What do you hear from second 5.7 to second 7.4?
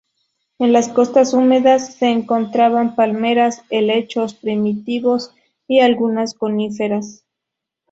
algunas coníferas.